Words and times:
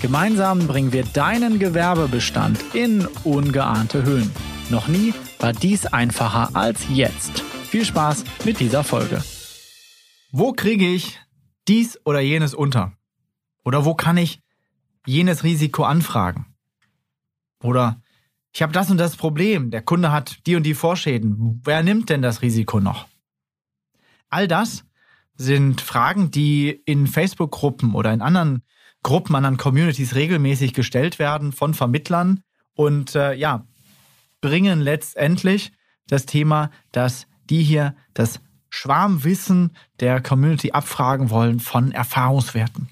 Gemeinsam 0.00 0.66
bringen 0.66 0.92
wir 0.94 1.04
deinen 1.04 1.58
Gewerbebestand 1.58 2.74
in 2.74 3.06
ungeahnte 3.24 4.02
Höhen. 4.02 4.30
Noch 4.70 4.88
nie 4.88 5.12
war 5.38 5.52
dies 5.52 5.84
einfacher 5.84 6.56
als 6.56 6.88
jetzt. 6.88 7.40
Viel 7.40 7.84
Spaß 7.84 8.24
mit 8.46 8.60
dieser 8.60 8.82
Folge. 8.82 9.22
Wo 10.32 10.52
kriege 10.52 10.88
ich 10.88 11.20
dies 11.68 12.00
oder 12.06 12.20
jenes 12.20 12.54
unter? 12.54 12.94
Oder 13.62 13.84
wo 13.84 13.94
kann 13.94 14.16
ich 14.16 14.40
jenes 15.04 15.44
Risiko 15.44 15.84
anfragen? 15.84 16.46
Oder 17.62 18.00
ich 18.54 18.62
habe 18.62 18.72
das 18.72 18.90
und 18.90 18.96
das 18.96 19.16
Problem, 19.16 19.70
der 19.70 19.82
Kunde 19.82 20.12
hat 20.12 20.46
die 20.46 20.56
und 20.56 20.62
die 20.62 20.74
Vorschäden. 20.74 21.60
Wer 21.62 21.82
nimmt 21.82 22.08
denn 22.08 22.22
das 22.22 22.40
Risiko 22.40 22.80
noch? 22.80 23.06
All 24.30 24.48
das 24.48 24.84
sind 25.36 25.80
Fragen, 25.80 26.30
die 26.30 26.70
in 26.70 27.06
Facebook-Gruppen 27.06 27.94
oder 27.94 28.12
in 28.12 28.22
anderen 28.22 28.62
Gruppen, 29.02 29.34
anderen 29.34 29.56
Communities 29.56 30.14
regelmäßig 30.14 30.74
gestellt 30.74 31.18
werden 31.18 31.52
von 31.52 31.74
Vermittlern 31.74 32.42
und 32.74 33.14
äh, 33.14 33.34
ja, 33.34 33.66
bringen 34.40 34.80
letztendlich 34.80 35.72
das 36.06 36.26
Thema, 36.26 36.70
dass 36.92 37.26
die 37.48 37.62
hier 37.62 37.94
das 38.14 38.40
Schwarmwissen 38.68 39.72
der 39.98 40.20
Community 40.20 40.72
abfragen 40.72 41.30
wollen 41.30 41.60
von 41.60 41.92
Erfahrungswerten. 41.92 42.88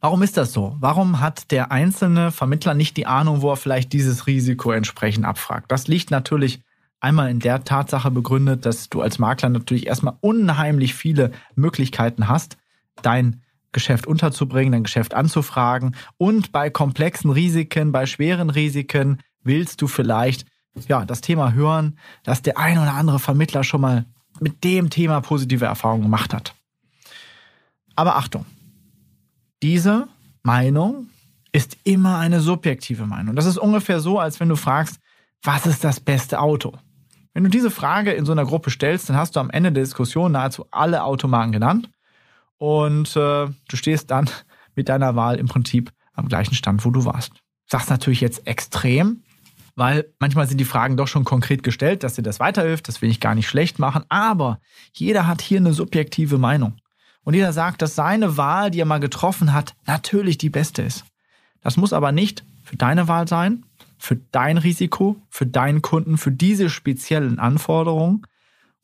Warum 0.00 0.22
ist 0.22 0.36
das 0.36 0.52
so? 0.52 0.76
Warum 0.80 1.20
hat 1.20 1.50
der 1.50 1.72
einzelne 1.72 2.30
Vermittler 2.30 2.74
nicht 2.74 2.96
die 2.96 3.06
Ahnung, 3.06 3.40
wo 3.40 3.50
er 3.50 3.56
vielleicht 3.56 3.92
dieses 3.92 4.26
Risiko 4.26 4.70
entsprechend 4.70 5.24
abfragt? 5.24 5.72
Das 5.72 5.88
liegt 5.88 6.10
natürlich 6.10 6.60
einmal 7.04 7.30
in 7.30 7.38
der 7.38 7.64
Tatsache 7.64 8.10
begründet, 8.10 8.64
dass 8.64 8.88
du 8.88 9.02
als 9.02 9.18
Makler 9.18 9.50
natürlich 9.50 9.86
erstmal 9.86 10.16
unheimlich 10.20 10.94
viele 10.94 11.32
Möglichkeiten 11.54 12.28
hast, 12.28 12.56
dein 13.02 13.42
Geschäft 13.72 14.06
unterzubringen, 14.06 14.72
dein 14.72 14.84
Geschäft 14.84 15.12
anzufragen. 15.12 15.96
Und 16.16 16.50
bei 16.50 16.70
komplexen 16.70 17.30
Risiken, 17.30 17.92
bei 17.92 18.06
schweren 18.06 18.48
Risiken 18.48 19.18
willst 19.42 19.82
du 19.82 19.86
vielleicht 19.86 20.46
ja, 20.88 21.04
das 21.04 21.20
Thema 21.20 21.52
hören, 21.52 21.98
dass 22.22 22.40
der 22.40 22.56
ein 22.56 22.78
oder 22.78 22.94
andere 22.94 23.18
Vermittler 23.18 23.64
schon 23.64 23.82
mal 23.82 24.06
mit 24.40 24.64
dem 24.64 24.88
Thema 24.88 25.20
positive 25.20 25.66
Erfahrungen 25.66 26.04
gemacht 26.04 26.32
hat. 26.32 26.54
Aber 27.94 28.16
Achtung, 28.16 28.46
diese 29.62 30.08
Meinung 30.42 31.08
ist 31.52 31.76
immer 31.84 32.18
eine 32.18 32.40
subjektive 32.40 33.06
Meinung. 33.06 33.36
Das 33.36 33.46
ist 33.46 33.58
ungefähr 33.58 34.00
so, 34.00 34.18
als 34.18 34.40
wenn 34.40 34.48
du 34.48 34.56
fragst, 34.56 34.98
was 35.42 35.66
ist 35.66 35.84
das 35.84 36.00
beste 36.00 36.40
Auto? 36.40 36.72
Wenn 37.34 37.42
du 37.42 37.50
diese 37.50 37.72
Frage 37.72 38.12
in 38.12 38.24
so 38.24 38.32
einer 38.32 38.46
Gruppe 38.46 38.70
stellst, 38.70 39.08
dann 39.08 39.16
hast 39.16 39.34
du 39.34 39.40
am 39.40 39.50
Ende 39.50 39.72
der 39.72 39.82
Diskussion 39.82 40.32
nahezu 40.32 40.66
alle 40.70 41.02
Automarken 41.02 41.50
genannt 41.50 41.90
und 42.58 43.16
äh, 43.16 43.46
du 43.46 43.76
stehst 43.76 44.10
dann 44.10 44.30
mit 44.76 44.88
deiner 44.88 45.16
Wahl 45.16 45.36
im 45.36 45.48
Prinzip 45.48 45.92
am 46.14 46.28
gleichen 46.28 46.54
Stand, 46.54 46.84
wo 46.84 46.90
du 46.90 47.04
warst. 47.04 47.32
Sagst 47.66 47.90
natürlich 47.90 48.20
jetzt 48.20 48.46
extrem, 48.46 49.24
weil 49.74 50.06
manchmal 50.20 50.46
sind 50.46 50.58
die 50.58 50.64
Fragen 50.64 50.96
doch 50.96 51.08
schon 51.08 51.24
konkret 51.24 51.64
gestellt, 51.64 52.04
dass 52.04 52.14
dir 52.14 52.22
das 52.22 52.38
weiterhilft, 52.38 52.86
das 52.86 53.02
will 53.02 53.10
ich 53.10 53.18
gar 53.18 53.34
nicht 53.34 53.48
schlecht 53.48 53.80
machen, 53.80 54.04
aber 54.08 54.60
jeder 54.92 55.26
hat 55.26 55.42
hier 55.42 55.58
eine 55.58 55.72
subjektive 55.72 56.38
Meinung. 56.38 56.76
Und 57.24 57.34
jeder 57.34 57.52
sagt, 57.52 57.82
dass 57.82 57.96
seine 57.96 58.36
Wahl, 58.36 58.70
die 58.70 58.80
er 58.80 58.86
mal 58.86 59.00
getroffen 59.00 59.52
hat, 59.52 59.74
natürlich 59.86 60.38
die 60.38 60.50
beste 60.50 60.82
ist. 60.82 61.04
Das 61.62 61.76
muss 61.76 61.92
aber 61.92 62.12
nicht 62.12 62.44
für 62.62 62.76
deine 62.76 63.08
Wahl 63.08 63.26
sein, 63.26 63.64
für 64.04 64.16
dein 64.16 64.58
Risiko, 64.58 65.16
für 65.30 65.46
deinen 65.46 65.80
Kunden, 65.80 66.18
für 66.18 66.30
diese 66.30 66.68
speziellen 66.68 67.38
Anforderungen, 67.38 68.26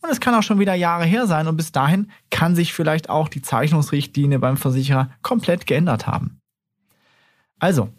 und 0.03 0.09
es 0.09 0.19
kann 0.19 0.35
auch 0.35 0.43
schon 0.43 0.59
wieder 0.59 0.73
Jahre 0.73 1.05
her 1.05 1.27
sein 1.27 1.47
und 1.47 1.59
bis 1.59 1.73
dahin 1.73 2.11
kann 2.31 2.57
sich 2.57 2.73
vielleicht 2.73 3.11
auch 3.11 3.29
die 3.29 3.43
Zeichnungsrichtlinie 3.43 4.39
beim 4.39 4.57
Versicherer 4.57 5.11
komplett 5.21 5.67
geändert 5.67 6.07
haben. 6.07 6.41
Also, 7.59 7.91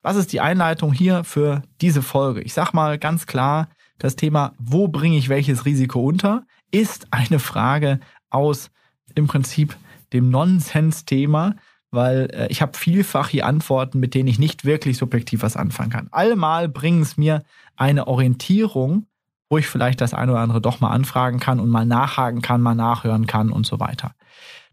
was 0.00 0.14
ist 0.14 0.32
die 0.32 0.40
Einleitung 0.40 0.92
hier 0.92 1.24
für 1.24 1.64
diese 1.80 2.02
Folge? 2.02 2.40
Ich 2.42 2.54
sag 2.54 2.72
mal 2.72 3.00
ganz 3.00 3.26
klar, 3.26 3.68
das 3.98 4.14
Thema, 4.14 4.52
wo 4.60 4.86
bringe 4.86 5.18
ich 5.18 5.28
welches 5.28 5.64
Risiko 5.64 6.04
unter, 6.04 6.46
ist 6.70 7.08
eine 7.10 7.40
Frage 7.40 7.98
aus 8.30 8.70
im 9.16 9.26
Prinzip 9.26 9.76
dem 10.12 10.30
Nonsens-Thema, 10.30 11.56
weil 11.90 12.28
äh, 12.32 12.46
ich 12.48 12.62
habe 12.62 12.76
vielfach 12.76 13.28
hier 13.28 13.46
Antworten, 13.46 14.00
mit 14.00 14.14
denen 14.14 14.28
ich 14.28 14.38
nicht 14.38 14.64
wirklich 14.64 14.98
subjektiv 14.98 15.42
was 15.42 15.56
anfangen 15.56 15.90
kann. 15.90 16.08
Allemal 16.10 16.68
bringen 16.68 17.02
es 17.02 17.16
mir 17.16 17.44
eine 17.76 18.06
Orientierung 18.06 19.06
wo 19.48 19.58
ich 19.58 19.68
vielleicht 19.68 20.00
das 20.00 20.14
eine 20.14 20.32
oder 20.32 20.40
andere 20.40 20.60
doch 20.60 20.80
mal 20.80 20.90
anfragen 20.90 21.38
kann 21.38 21.60
und 21.60 21.68
mal 21.68 21.86
nachhaken 21.86 22.42
kann, 22.42 22.60
mal 22.60 22.74
nachhören 22.74 23.26
kann 23.26 23.50
und 23.50 23.66
so 23.66 23.78
weiter. 23.78 24.14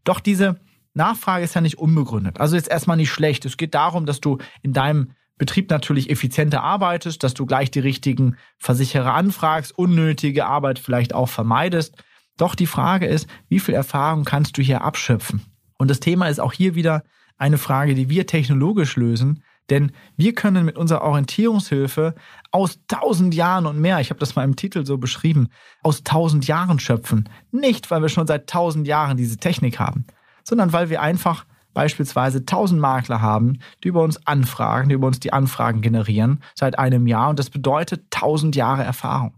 Doch 0.03 0.19
diese 0.19 0.59
Nachfrage 0.93 1.43
ist 1.43 1.53
ja 1.55 1.61
nicht 1.61 1.77
unbegründet. 1.77 2.39
Also 2.39 2.55
jetzt 2.55 2.69
erstmal 2.69 2.97
nicht 2.97 3.11
schlecht. 3.11 3.45
Es 3.45 3.57
geht 3.57 3.73
darum, 3.73 4.05
dass 4.05 4.21
du 4.21 4.39
in 4.61 4.73
deinem 4.73 5.11
Betrieb 5.37 5.69
natürlich 5.69 6.09
effizienter 6.09 6.63
arbeitest, 6.63 7.23
dass 7.23 7.33
du 7.33 7.45
gleich 7.45 7.71
die 7.71 7.79
richtigen 7.79 8.37
Versicherer 8.57 9.13
anfragst, 9.13 9.77
unnötige 9.77 10.45
Arbeit 10.45 10.79
vielleicht 10.79 11.13
auch 11.13 11.29
vermeidest. 11.29 12.03
Doch 12.37 12.55
die 12.55 12.67
Frage 12.67 13.05
ist, 13.05 13.27
wie 13.49 13.59
viel 13.59 13.75
Erfahrung 13.75 14.23
kannst 14.23 14.57
du 14.57 14.61
hier 14.61 14.81
abschöpfen? 14.81 15.41
Und 15.83 15.89
das 15.89 15.99
Thema 15.99 16.29
ist 16.29 16.39
auch 16.39 16.53
hier 16.53 16.75
wieder 16.75 17.03
eine 17.37 17.57
Frage, 17.57 17.93
die 17.93 18.07
wir 18.07 18.25
technologisch 18.25 18.95
lösen, 18.95 19.43
denn 19.69 19.91
wir 20.15 20.33
können 20.33 20.63
mit 20.63 20.77
unserer 20.77 21.01
Orientierungshilfe 21.01 22.15
aus 22.51 22.79
tausend 22.87 23.35
Jahren 23.35 23.65
und 23.65 23.81
mehr, 23.81 23.99
ich 23.99 24.09
habe 24.09 24.19
das 24.21 24.37
mal 24.37 24.45
im 24.45 24.55
Titel 24.55 24.85
so 24.85 24.97
beschrieben, 24.97 25.49
aus 25.81 26.03
tausend 26.05 26.47
Jahren 26.47 26.79
schöpfen. 26.79 27.27
Nicht, 27.51 27.91
weil 27.91 28.01
wir 28.01 28.07
schon 28.07 28.27
seit 28.27 28.49
tausend 28.49 28.87
Jahren 28.87 29.17
diese 29.17 29.35
Technik 29.35 29.77
haben, 29.77 30.05
sondern 30.45 30.71
weil 30.71 30.89
wir 30.89 31.01
einfach 31.01 31.45
beispielsweise 31.73 32.45
tausend 32.45 32.79
Makler 32.79 33.19
haben, 33.19 33.59
die 33.83 33.89
über 33.89 34.03
uns 34.03 34.25
anfragen, 34.25 34.87
die 34.87 34.95
über 34.95 35.07
uns 35.07 35.19
die 35.19 35.33
Anfragen 35.33 35.81
generieren 35.81 36.39
seit 36.55 36.79
einem 36.79 37.07
Jahr. 37.07 37.29
Und 37.29 37.39
das 37.39 37.49
bedeutet 37.49 38.09
tausend 38.09 38.55
Jahre 38.55 38.83
Erfahrung, 38.83 39.33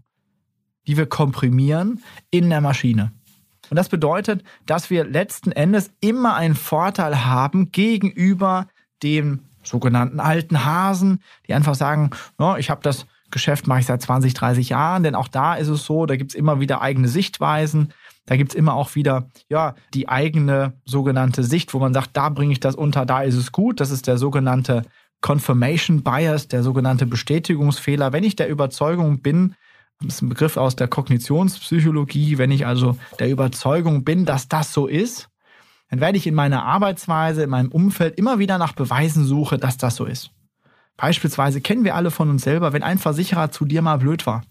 die 0.86 0.96
wir 0.96 1.06
komprimieren 1.06 2.04
in 2.30 2.50
der 2.50 2.60
Maschine. 2.60 3.10
Und 3.70 3.76
das 3.76 3.88
bedeutet, 3.88 4.44
dass 4.66 4.90
wir 4.90 5.04
letzten 5.04 5.52
Endes 5.52 5.90
immer 6.00 6.34
einen 6.34 6.54
Vorteil 6.54 7.24
haben 7.24 7.72
gegenüber 7.72 8.66
dem 9.02 9.40
sogenannten 9.62 10.20
alten 10.20 10.64
Hasen, 10.64 11.22
die 11.46 11.54
einfach 11.54 11.74
sagen, 11.74 12.10
no, 12.38 12.56
ich 12.56 12.70
habe 12.70 12.82
das 12.82 13.06
Geschäft 13.30 13.66
mache 13.66 13.80
ich 13.80 13.86
seit 13.86 14.00
20, 14.00 14.34
30 14.34 14.68
Jahren, 14.68 15.02
denn 15.02 15.16
auch 15.16 15.28
da 15.28 15.54
ist 15.56 15.68
es 15.68 15.84
so, 15.84 16.06
da 16.06 16.16
gibt 16.16 16.30
es 16.30 16.34
immer 16.36 16.60
wieder 16.60 16.80
eigene 16.80 17.08
Sichtweisen. 17.08 17.92
Da 18.24 18.36
gibt 18.36 18.52
es 18.52 18.56
immer 18.56 18.74
auch 18.74 18.94
wieder 18.94 19.28
ja, 19.48 19.74
die 19.94 20.08
eigene 20.08 20.74
sogenannte 20.84 21.44
Sicht, 21.44 21.74
wo 21.74 21.78
man 21.78 21.94
sagt, 21.94 22.10
da 22.16 22.28
bringe 22.28 22.52
ich 22.52 22.60
das 22.60 22.74
unter, 22.74 23.06
da 23.06 23.22
ist 23.22 23.36
es 23.36 23.52
gut. 23.52 23.80
Das 23.80 23.90
ist 23.90 24.06
der 24.06 24.18
sogenannte 24.18 24.82
Confirmation 25.20 26.02
Bias, 26.02 26.48
der 26.48 26.62
sogenannte 26.62 27.06
Bestätigungsfehler. 27.06 28.12
Wenn 28.12 28.24
ich 28.24 28.36
der 28.36 28.48
Überzeugung 28.48 29.20
bin, 29.20 29.54
das 30.00 30.16
ist 30.16 30.22
ein 30.22 30.28
Begriff 30.28 30.56
aus 30.56 30.76
der 30.76 30.88
Kognitionspsychologie, 30.88 32.38
wenn 32.38 32.50
ich 32.50 32.66
also 32.66 32.98
der 33.18 33.30
Überzeugung 33.30 34.04
bin, 34.04 34.24
dass 34.24 34.48
das 34.48 34.72
so 34.72 34.86
ist, 34.86 35.28
dann 35.88 36.00
werde 36.00 36.18
ich 36.18 36.26
in 36.26 36.34
meiner 36.34 36.64
Arbeitsweise, 36.64 37.44
in 37.44 37.50
meinem 37.50 37.70
Umfeld 37.70 38.18
immer 38.18 38.38
wieder 38.38 38.58
nach 38.58 38.72
Beweisen 38.72 39.24
suche, 39.24 39.58
dass 39.58 39.78
das 39.78 39.96
so 39.96 40.04
ist. 40.04 40.30
Beispielsweise 40.96 41.60
kennen 41.60 41.84
wir 41.84 41.94
alle 41.94 42.10
von 42.10 42.30
uns 42.30 42.42
selber, 42.42 42.72
wenn 42.72 42.82
ein 42.82 42.98
Versicherer 42.98 43.50
zu 43.50 43.64
dir 43.64 43.82
mal 43.82 43.98
blöd 43.98 44.26
war 44.26 44.42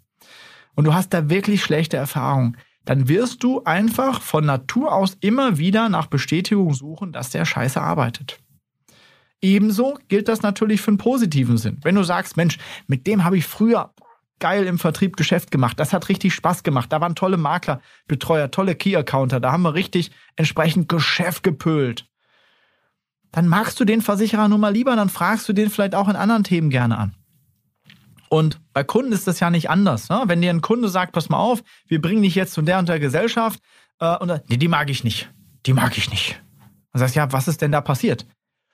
und 0.76 0.86
du 0.86 0.94
hast 0.94 1.14
da 1.14 1.30
wirklich 1.30 1.64
schlechte 1.64 1.98
Erfahrungen, 1.98 2.58
dann 2.86 3.08
wirst 3.08 3.44
du 3.44 3.64
einfach 3.64 4.22
von 4.22 4.46
Natur 4.46 4.94
aus 4.94 5.18
immer 5.20 5.58
wieder 5.58 5.90
nach 5.90 6.08
Bestätigung 6.08 6.74
suchen, 6.74 7.12
dass 7.12 7.32
der 7.32 7.46
scheiße 7.46 7.82
arbeitet. 7.82 8.40
Ebenso 9.42 9.98
gilt 10.08 10.28
das 10.28 10.44
natürlich 10.44 10.82
für 10.82 10.90
einen 10.90 10.98
positiven 10.98 11.58
Sinn. 11.58 11.80
Wenn 11.84 11.96
du 11.96 12.04
sagst, 12.04 12.38
Mensch, 12.38 12.58
mit 12.88 13.06
dem 13.08 13.24
habe 13.24 13.38
ich 13.38 13.46
früher 13.46 13.92
geil 14.40 14.66
im 14.66 14.80
Vertrieb 14.80 15.18
Geschäft 15.18 15.52
gemacht. 15.52 15.80
Das 15.80 15.94
hat 15.94 16.10
richtig 16.10 16.34
Spaß 16.34 16.64
gemacht. 16.64 16.92
Da 16.92 17.02
waren 17.02 17.16
tolle 17.16 17.38
Makler, 17.38 17.82
Betreuer, 18.08 18.52
tolle 18.52 18.76
Key-Accounter. 18.76 19.40
Da 19.40 19.52
haben 19.52 19.64
wir 19.64 19.74
richtig 19.74 20.12
entsprechend 20.36 20.90
Geschäft 20.90 21.44
gepölt. 21.44 22.06
Dann 23.32 23.48
magst 23.48 23.80
du 23.80 23.86
den 23.86 24.02
Versicherer 24.02 24.48
nun 24.48 24.62
mal 24.62 24.74
lieber, 24.74 24.96
dann 24.96 25.10
fragst 25.10 25.48
du 25.50 25.54
den 25.54 25.70
vielleicht 25.70 25.96
auch 25.96 26.08
in 26.08 26.16
anderen 26.16 26.44
Themen 26.44 26.70
gerne 26.70 26.98
an. 26.98 27.16
Und 28.30 28.60
bei 28.74 28.84
Kunden 28.84 29.12
ist 29.12 29.28
das 29.28 29.40
ja 29.40 29.50
nicht 29.50 29.70
anders. 29.70 30.10
Ne? 30.10 30.24
Wenn 30.26 30.42
dir 30.42 30.50
ein 30.50 30.62
Kunde 30.62 30.90
sagt, 30.90 31.12
pass 31.12 31.30
mal 31.30 31.38
auf, 31.38 31.64
wir 31.88 32.02
bringen 32.02 32.24
dich 32.24 32.36
jetzt 32.36 32.54
zu 32.54 32.62
der 32.62 32.80
und 32.80 32.90
der 32.90 33.00
Gesellschaft, 33.00 33.60
äh, 34.00 34.18
und 34.18 34.42
nee, 34.48 34.58
die 34.58 34.68
mag 34.68 34.90
ich 34.90 35.04
nicht. 35.04 35.32
Die 35.66 35.74
mag 35.74 35.98
ich 35.98 36.10
nicht. 36.10 36.42
Dann 36.92 37.00
sagst 37.00 37.16
du, 37.16 37.20
ja, 37.20 37.32
was 37.32 37.48
ist 37.48 37.62
denn 37.62 37.72
da 37.72 37.82
passiert? 37.82 38.26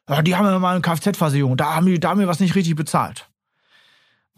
ja, 0.09 0.21
die 0.21 0.35
haben 0.35 0.45
ja 0.45 0.59
mal 0.59 0.71
eine 0.71 0.81
Kfz-Versicherung, 0.81 1.57
da 1.57 1.75
haben 1.75 1.85
die, 1.85 1.99
da 1.99 2.09
haben 2.09 2.19
wir 2.19 2.27
was 2.27 2.39
nicht 2.39 2.55
richtig 2.55 2.75
bezahlt. 2.75 3.29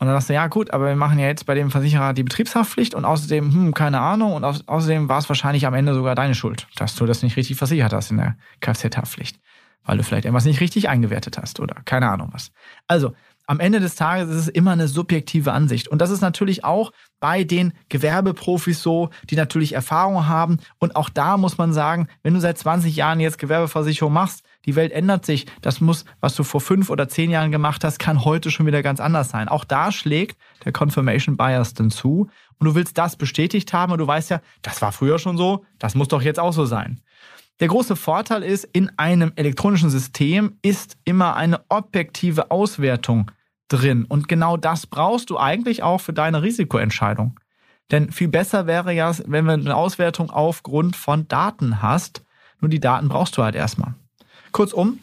Und 0.04 0.08
dann 0.08 0.18
sagst 0.18 0.32
du, 0.32 0.34
ja 0.34 0.48
gut, 0.48 0.72
aber 0.72 0.88
wir 0.88 0.98
machen 0.98 1.18
ja 1.18 1.28
jetzt 1.28 1.46
bei 1.46 1.56
dem 1.56 1.72
Versicherer 1.72 2.12
die 2.12 2.24
Betriebshaftpflicht 2.24 2.94
und 2.94 3.06
außerdem, 3.06 3.54
hm, 3.54 3.74
keine 3.74 4.02
Ahnung, 4.02 4.34
und 4.34 4.44
au 4.44 4.54
außerdem 4.66 5.08
war 5.08 5.20
es 5.20 5.30
wahrscheinlich 5.30 5.66
am 5.66 5.74
Ende 5.74 5.94
sogar 5.94 6.14
deine 6.14 6.36
Schuld, 6.36 6.68
dass 6.76 6.96
du 6.96 7.06
das 7.06 7.24
nicht 7.24 7.38
richtig 7.38 7.56
versichert 7.56 7.94
hast 7.94 8.12
in 8.12 8.18
der 8.18 8.36
Kfz-Haftpflicht, 8.60 9.40
weil 9.86 9.96
du 9.96 10.04
vielleicht 10.04 10.26
irgendwas 10.26 10.44
nicht 10.44 10.60
richtig 10.60 10.90
eingewertet 10.90 11.38
hast 11.38 11.62
oder 11.62 11.76
keine 11.86 12.10
Ahnung 12.10 12.32
was. 12.34 12.52
Also, 12.86 13.14
am 13.54 13.60
Ende 13.60 13.80
des 13.80 13.94
Tages 13.94 14.30
ist 14.30 14.36
es 14.36 14.48
immer 14.48 14.72
eine 14.72 14.88
subjektive 14.88 15.54
Ansicht. 15.54 15.88
Und 15.88 16.02
das 16.02 16.10
ist 16.10 16.22
natürlich 16.22 16.64
auch 16.64 16.92
bei 17.20 17.44
den 17.44 17.74
Gewerbeprofis 17.88 18.82
so, 18.82 19.12
die 19.30 19.36
natürlich 19.36 19.74
Erfahrung 19.74 20.26
haben. 20.26 20.58
Und 20.80 20.96
auch 20.96 21.08
da 21.08 21.38
muss 21.38 21.60
man 21.60 21.72
sagen, 21.72 22.08
wenn 22.24 22.34
du 22.34 22.40
seit 22.40 22.58
20 22.58 22.96
Jahren 22.96 23.20
jetzt 23.20 23.38
Gewerbeversicherung 23.38 24.12
machst, 24.12 24.44
die 24.66 24.76
Welt 24.76 24.92
ändert 24.92 25.24
sich. 25.24 25.46
Das 25.62 25.82
muss, 25.82 26.04
was 26.20 26.34
du 26.34 26.44
vor 26.44 26.62
fünf 26.62 26.90
oder 26.90 27.08
zehn 27.08 27.30
Jahren 27.30 27.52
gemacht 27.52 27.84
hast, 27.84 28.00
kann 28.00 28.26
heute 28.26 28.50
schon 28.50 28.66
wieder 28.66 28.82
ganz 28.82 29.00
anders 29.00 29.30
sein. 29.30 29.48
Auch 29.48 29.66
da 29.66 29.92
schlägt 29.92 30.36
der 30.66 30.72
Confirmation 30.72 31.38
Bias 31.38 31.76
dann 31.76 31.92
zu. 31.92 32.32
Und 32.58 32.66
du 32.66 32.74
willst 32.74 32.98
das 32.98 33.18
bestätigt 33.18 33.72
haben 33.72 33.92
und 33.92 34.00
du 34.00 34.08
weißt 34.08 34.32
ja, 34.32 34.42
das 34.64 34.82
war 34.82 34.92
früher 34.92 35.20
schon 35.20 35.38
so, 35.38 35.64
das 35.78 35.94
muss 35.94 36.08
doch 36.08 36.24
jetzt 36.24 36.40
auch 36.40 36.54
so 36.54 36.66
sein. 36.66 37.02
Der 37.60 37.68
große 37.68 37.96
Vorteil 37.96 38.42
ist, 38.42 38.64
in 38.64 38.92
einem 38.98 39.32
elektronischen 39.36 39.92
System 39.92 40.58
ist 40.64 40.98
immer 41.06 41.36
eine 41.36 41.62
objektive 41.70 42.50
Auswertung 42.50 43.30
drin. 43.74 44.06
Und 44.06 44.28
genau 44.28 44.56
das 44.56 44.86
brauchst 44.86 45.30
du 45.30 45.38
eigentlich 45.38 45.82
auch 45.84 46.00
für 46.00 46.14
deine 46.14 46.44
Risikoentscheidung. 46.44 47.40
Denn 47.92 48.12
viel 48.12 48.28
besser 48.28 48.68
wäre 48.68 48.94
ja, 48.94 49.12
wenn 49.26 49.46
du 49.46 49.54
eine 49.54 49.76
Auswertung 49.76 50.30
aufgrund 50.30 50.96
von 50.96 51.28
Daten 51.28 51.82
hast. 51.82 52.24
Nur 52.62 52.70
die 52.70 52.80
Daten 52.80 53.10
brauchst 53.10 53.38
du 53.38 53.44
halt 53.44 53.56
erstmal. 53.56 53.96
Kurzum, 54.52 55.00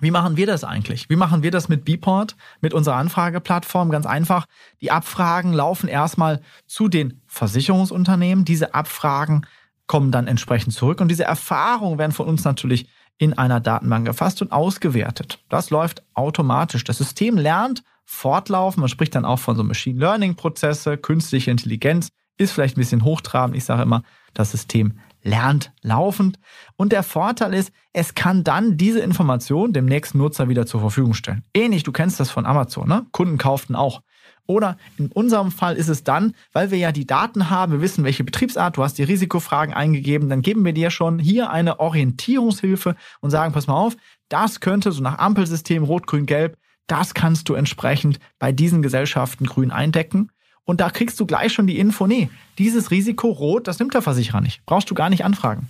wie 0.00 0.10
machen 0.10 0.36
wir 0.36 0.46
das 0.46 0.64
eigentlich? 0.64 1.08
Wie 1.08 1.16
machen 1.16 1.42
wir 1.42 1.50
das 1.50 1.68
mit 1.68 1.84
Bport, 1.84 2.36
mit 2.60 2.74
unserer 2.74 2.96
Anfrageplattform? 2.96 3.90
Ganz 3.90 4.06
einfach. 4.06 4.46
Die 4.80 4.90
Abfragen 4.90 5.52
laufen 5.52 5.88
erstmal 5.88 6.40
zu 6.66 6.88
den 6.88 7.20
Versicherungsunternehmen. 7.26 8.44
Diese 8.44 8.74
Abfragen 8.74 9.46
kommen 9.86 10.10
dann 10.10 10.26
entsprechend 10.26 10.72
zurück 10.72 11.00
und 11.00 11.08
diese 11.08 11.24
Erfahrungen 11.24 11.98
werden 11.98 12.12
von 12.12 12.26
uns 12.26 12.42
natürlich 12.44 12.88
in 13.18 13.34
einer 13.34 13.60
Datenbank 13.60 14.06
erfasst 14.08 14.42
und 14.42 14.50
ausgewertet. 14.50 15.38
Das 15.48 15.70
läuft 15.70 16.02
automatisch. 16.14 16.84
Das 16.84 16.98
System 16.98 17.36
lernt 17.36 17.84
fortlaufen. 18.04 18.80
Man 18.80 18.88
spricht 18.88 19.14
dann 19.14 19.24
auch 19.24 19.38
von 19.38 19.56
so 19.56 19.64
Machine 19.64 19.98
Learning 19.98 20.34
Prozesse, 20.34 20.96
künstliche 20.96 21.50
Intelligenz 21.50 22.10
ist 22.36 22.52
vielleicht 22.52 22.76
ein 22.76 22.80
bisschen 22.80 23.04
hochtrabend. 23.04 23.56
Ich 23.56 23.64
sage 23.64 23.82
immer, 23.82 24.02
das 24.32 24.50
System 24.50 24.98
lernt 25.22 25.72
laufend. 25.82 26.38
Und 26.76 26.92
der 26.92 27.02
Vorteil 27.02 27.54
ist, 27.54 27.72
es 27.92 28.14
kann 28.14 28.44
dann 28.44 28.76
diese 28.76 29.00
Information 29.00 29.72
dem 29.72 29.86
nächsten 29.86 30.18
Nutzer 30.18 30.48
wieder 30.48 30.66
zur 30.66 30.80
Verfügung 30.80 31.14
stellen. 31.14 31.44
Ähnlich, 31.54 31.82
du 31.82 31.92
kennst 31.92 32.20
das 32.20 32.30
von 32.30 32.44
Amazon, 32.44 32.88
ne? 32.88 33.06
Kunden 33.12 33.38
kauften 33.38 33.74
auch. 33.74 34.02
Oder 34.46 34.76
in 34.98 35.10
unserem 35.10 35.50
Fall 35.50 35.76
ist 35.76 35.88
es 35.88 36.04
dann, 36.04 36.34
weil 36.52 36.70
wir 36.70 36.76
ja 36.76 36.92
die 36.92 37.06
Daten 37.06 37.48
haben, 37.48 37.72
wir 37.72 37.80
wissen, 37.80 38.04
welche 38.04 38.24
Betriebsart, 38.24 38.76
du 38.76 38.82
hast 38.82 38.98
die 38.98 39.02
Risikofragen 39.04 39.72
eingegeben, 39.72 40.28
dann 40.28 40.42
geben 40.42 40.64
wir 40.66 40.74
dir 40.74 40.90
schon 40.90 41.18
hier 41.18 41.48
eine 41.48 41.80
Orientierungshilfe 41.80 42.94
und 43.20 43.30
sagen, 43.30 43.54
pass 43.54 43.66
mal 43.66 43.74
auf, 43.74 43.96
das 44.28 44.60
könnte 44.60 44.92
so 44.92 45.02
nach 45.02 45.18
Ampelsystem 45.18 45.84
Rot, 45.84 46.06
Grün, 46.06 46.26
Gelb, 46.26 46.58
das 46.86 47.14
kannst 47.14 47.48
du 47.48 47.54
entsprechend 47.54 48.18
bei 48.38 48.52
diesen 48.52 48.82
Gesellschaften 48.82 49.46
grün 49.46 49.70
eindecken. 49.70 50.30
Und 50.64 50.80
da 50.80 50.90
kriegst 50.90 51.20
du 51.20 51.26
gleich 51.26 51.52
schon 51.52 51.66
die 51.66 51.78
Info, 51.78 52.06
nee, 52.06 52.30
dieses 52.58 52.90
Risiko 52.90 53.28
rot, 53.28 53.68
das 53.68 53.78
nimmt 53.78 53.94
der 53.94 54.02
Versicherer 54.02 54.40
nicht. 54.40 54.64
Brauchst 54.64 54.90
du 54.90 54.94
gar 54.94 55.10
nicht 55.10 55.24
anfragen. 55.24 55.68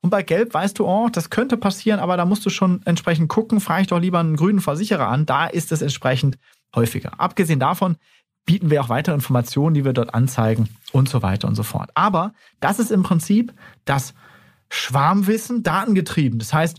Und 0.00 0.10
bei 0.10 0.22
Gelb 0.22 0.52
weißt 0.52 0.78
du, 0.78 0.86
oh, 0.86 1.08
das 1.10 1.30
könnte 1.30 1.56
passieren, 1.56 2.00
aber 2.00 2.16
da 2.16 2.24
musst 2.24 2.44
du 2.44 2.50
schon 2.50 2.82
entsprechend 2.84 3.28
gucken, 3.28 3.60
frage 3.60 3.82
ich 3.82 3.88
doch 3.88 4.00
lieber 4.00 4.18
einen 4.18 4.36
grünen 4.36 4.60
Versicherer 4.60 5.08
an, 5.08 5.26
da 5.26 5.46
ist 5.46 5.70
es 5.70 5.80
entsprechend 5.80 6.38
häufiger. 6.74 7.20
Abgesehen 7.20 7.60
davon 7.60 7.96
bieten 8.44 8.70
wir 8.70 8.82
auch 8.82 8.88
weitere 8.88 9.14
Informationen, 9.14 9.74
die 9.74 9.84
wir 9.84 9.92
dort 9.92 10.12
anzeigen 10.14 10.68
und 10.90 11.08
so 11.08 11.22
weiter 11.22 11.46
und 11.46 11.54
so 11.54 11.62
fort. 11.62 11.90
Aber 11.94 12.32
das 12.58 12.80
ist 12.80 12.90
im 12.90 13.04
Prinzip 13.04 13.54
das 13.84 14.14
Schwarmwissen 14.68 15.62
datengetrieben. 15.62 16.40
Das 16.40 16.52
heißt, 16.52 16.78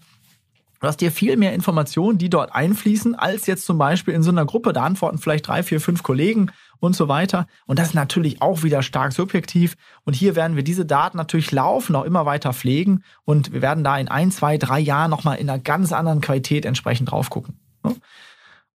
du 0.83 0.89
hast 0.89 1.00
dir 1.00 1.13
viel 1.13 1.38
mehr 1.38 1.53
Informationen, 1.53 2.18
die 2.18 2.30
dort 2.30 2.53
einfließen, 2.53 3.15
als 3.15 3.47
jetzt 3.47 3.65
zum 3.65 3.77
Beispiel 3.77 4.13
in 4.13 4.21
so 4.21 4.31
einer 4.31 4.45
Gruppe. 4.45 4.74
Da 4.74 4.83
antworten 4.83 5.18
vielleicht 5.18 5.47
drei, 5.47 5.63
vier, 5.63 5.80
fünf 5.80 6.03
Kollegen 6.03 6.51
und 6.81 6.94
so 6.94 7.07
weiter. 7.07 7.47
Und 7.65 7.80
das 7.80 7.89
ist 7.89 7.94
natürlich 7.94 8.41
auch 8.41 8.63
wieder 8.63 8.83
stark 8.83 9.13
subjektiv. 9.13 9.77
Und 10.03 10.13
hier 10.13 10.35
werden 10.35 10.57
wir 10.57 10.63
diese 10.63 10.85
Daten 10.85 11.15
natürlich 11.15 11.53
laufen, 11.53 11.95
auch 11.95 12.03
immer 12.03 12.25
weiter 12.25 12.51
pflegen. 12.51 13.06
Und 13.24 13.53
wir 13.53 13.62
werden 13.62 13.85
da 13.85 13.97
in 13.97 14.09
ein, 14.09 14.30
zwei, 14.30 14.57
drei 14.57 14.81
Jahren 14.81 15.09
nochmal 15.09 15.38
in 15.38 15.50
einer 15.50 15.57
ganz 15.57 15.94
anderen 15.94 16.19
Qualität 16.19 16.65
entsprechend 16.65 17.12
drauf 17.12 17.30
gucken. 17.30 17.57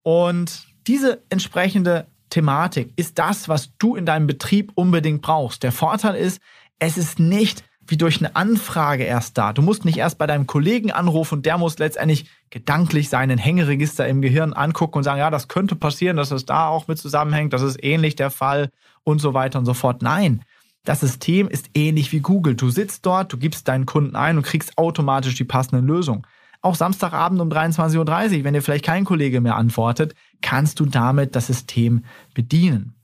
Und 0.01 0.63
diese 0.87 1.21
entsprechende 1.29 2.07
Thematik 2.31 2.91
ist 2.95 3.19
das, 3.19 3.49
was 3.49 3.77
du 3.77 3.95
in 3.95 4.07
deinem 4.07 4.25
Betrieb 4.25 4.71
unbedingt 4.73 5.21
brauchst. 5.21 5.61
Der 5.61 5.71
Vorteil 5.71 6.15
ist, 6.15 6.41
es 6.79 6.97
ist 6.97 7.19
nicht 7.19 7.63
wie 7.89 7.97
durch 7.97 8.19
eine 8.19 8.35
Anfrage 8.35 9.03
erst 9.03 9.37
da. 9.37 9.53
Du 9.53 9.61
musst 9.61 9.85
nicht 9.85 9.97
erst 9.97 10.17
bei 10.17 10.27
deinem 10.27 10.47
Kollegen 10.47 10.91
anrufen 10.91 11.35
und 11.35 11.45
der 11.45 11.57
muss 11.57 11.79
letztendlich 11.79 12.29
gedanklich 12.49 13.09
seinen 13.09 13.37
Hängeregister 13.37 14.07
im 14.07 14.21
Gehirn 14.21 14.53
angucken 14.53 14.99
und 14.99 15.03
sagen, 15.03 15.19
ja, 15.19 15.29
das 15.29 15.47
könnte 15.47 15.75
passieren, 15.75 16.17
dass 16.17 16.31
es 16.31 16.45
da 16.45 16.67
auch 16.67 16.87
mit 16.87 16.97
zusammenhängt, 16.97 17.53
das 17.53 17.61
ist 17.61 17.83
ähnlich 17.83 18.15
der 18.15 18.31
Fall 18.31 18.69
und 19.03 19.19
so 19.19 19.33
weiter 19.33 19.59
und 19.59 19.65
so 19.65 19.73
fort. 19.73 20.01
Nein, 20.01 20.43
das 20.83 21.01
System 21.01 21.47
ist 21.47 21.69
ähnlich 21.73 22.11
wie 22.11 22.19
Google. 22.19 22.55
Du 22.55 22.69
sitzt 22.69 23.05
dort, 23.05 23.33
du 23.33 23.37
gibst 23.37 23.67
deinen 23.67 23.85
Kunden 23.85 24.15
ein 24.15 24.37
und 24.37 24.43
kriegst 24.43 24.77
automatisch 24.77 25.35
die 25.35 25.43
passenden 25.43 25.85
Lösungen. 25.85 26.23
Auch 26.61 26.75
Samstagabend 26.75 27.39
um 27.39 27.49
23.30 27.49 27.97
Uhr, 28.39 28.43
wenn 28.43 28.53
dir 28.53 28.61
vielleicht 28.61 28.85
kein 28.85 29.05
Kollege 29.05 29.39
mehr 29.39 29.55
antwortet, 29.55 30.13
kannst 30.41 30.79
du 30.79 30.85
damit 30.85 31.35
das 31.35 31.47
System 31.47 32.03
bedienen. 32.33 32.95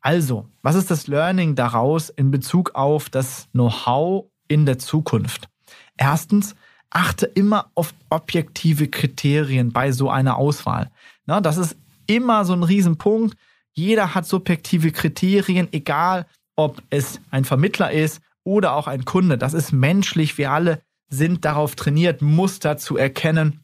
Also, 0.00 0.48
was 0.62 0.76
ist 0.76 0.90
das 0.90 1.06
Learning 1.06 1.54
daraus 1.54 2.08
in 2.08 2.30
Bezug 2.30 2.74
auf 2.74 3.10
das 3.10 3.48
Know-how 3.52 4.26
in 4.48 4.64
der 4.66 4.78
Zukunft? 4.78 5.48
Erstens, 5.96 6.54
achte 6.90 7.26
immer 7.26 7.70
auf 7.74 7.94
objektive 8.08 8.88
Kriterien 8.88 9.72
bei 9.72 9.92
so 9.92 10.10
einer 10.10 10.36
Auswahl. 10.36 10.90
Na, 11.26 11.40
das 11.40 11.56
ist 11.56 11.76
immer 12.06 12.44
so 12.44 12.52
ein 12.52 12.62
Riesenpunkt. 12.62 13.36
Jeder 13.72 14.14
hat 14.14 14.26
subjektive 14.26 14.90
Kriterien, 14.90 15.68
egal 15.72 16.26
ob 16.56 16.82
es 16.90 17.20
ein 17.30 17.44
Vermittler 17.44 17.92
ist 17.92 18.20
oder 18.42 18.74
auch 18.74 18.88
ein 18.88 19.04
Kunde. 19.04 19.38
Das 19.38 19.54
ist 19.54 19.72
menschlich. 19.72 20.36
Wir 20.38 20.50
alle 20.50 20.82
sind 21.08 21.44
darauf 21.44 21.76
trainiert, 21.76 22.22
Muster 22.22 22.76
zu 22.76 22.96
erkennen 22.96 23.60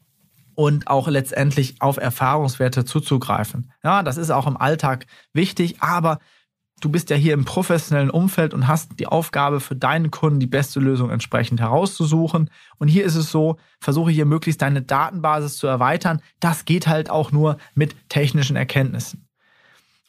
und 0.55 0.87
auch 0.87 1.07
letztendlich 1.07 1.75
auf 1.81 1.97
Erfahrungswerte 1.97 2.85
zuzugreifen. 2.85 3.71
Ja, 3.83 4.01
das 4.01 4.17
ist 4.17 4.31
auch 4.31 4.47
im 4.47 4.57
Alltag 4.57 5.05
wichtig, 5.33 5.81
aber 5.81 6.19
du 6.81 6.89
bist 6.89 7.09
ja 7.09 7.15
hier 7.15 7.33
im 7.33 7.45
professionellen 7.45 8.09
Umfeld 8.09 8.53
und 8.53 8.67
hast 8.67 8.99
die 8.99 9.07
Aufgabe 9.07 9.59
für 9.59 9.75
deinen 9.75 10.11
Kunden 10.11 10.39
die 10.39 10.47
beste 10.47 10.79
Lösung 10.79 11.09
entsprechend 11.09 11.59
herauszusuchen. 11.59 12.49
Und 12.77 12.87
hier 12.87 13.03
ist 13.03 13.15
es 13.15 13.31
so, 13.31 13.57
versuche 13.79 14.11
hier 14.11 14.25
möglichst 14.25 14.61
deine 14.61 14.81
Datenbasis 14.81 15.57
zu 15.57 15.67
erweitern. 15.67 16.21
Das 16.39 16.65
geht 16.65 16.87
halt 16.87 17.09
auch 17.09 17.31
nur 17.31 17.57
mit 17.73 17.95
technischen 18.09 18.55
Erkenntnissen. 18.55 19.27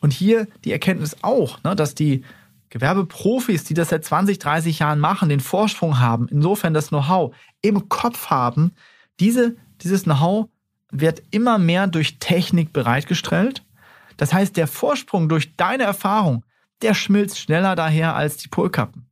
Und 0.00 0.12
hier 0.12 0.46
die 0.64 0.72
Erkenntnis 0.72 1.16
auch, 1.22 1.62
ne, 1.64 1.74
dass 1.74 1.94
die 1.94 2.24
Gewerbeprofis, 2.70 3.64
die 3.64 3.74
das 3.74 3.88
seit 3.88 4.04
20, 4.04 4.38
30 4.38 4.78
Jahren 4.78 5.00
machen, 5.00 5.28
den 5.28 5.40
Vorsprung 5.40 5.98
haben, 5.98 6.28
insofern 6.28 6.74
das 6.74 6.88
Know-how 6.88 7.34
im 7.62 7.88
Kopf 7.88 8.26
haben, 8.26 8.72
diese, 9.20 9.56
dieses 9.80 10.04
Know-how 10.04 10.48
wird 10.90 11.22
immer 11.30 11.58
mehr 11.58 11.86
durch 11.86 12.18
Technik 12.18 12.72
bereitgestellt. 12.72 13.64
Das 14.16 14.32
heißt, 14.32 14.56
der 14.56 14.66
Vorsprung 14.66 15.28
durch 15.28 15.56
deine 15.56 15.84
Erfahrung, 15.84 16.44
der 16.82 16.94
schmilzt 16.94 17.38
schneller 17.38 17.76
daher 17.76 18.14
als 18.14 18.36
die 18.36 18.48
Polkappen. 18.48 19.08